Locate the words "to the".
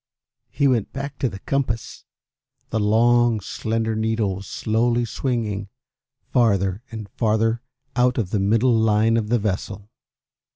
1.19-1.37